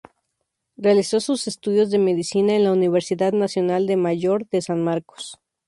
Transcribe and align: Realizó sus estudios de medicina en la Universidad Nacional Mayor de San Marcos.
Realizó 0.77 1.19
sus 1.19 1.47
estudios 1.47 1.91
de 1.91 1.99
medicina 1.99 2.55
en 2.55 2.63
la 2.63 2.71
Universidad 2.71 3.33
Nacional 3.33 3.85
Mayor 3.97 4.47
de 4.49 4.63
San 4.63 4.83
Marcos. 4.83 5.37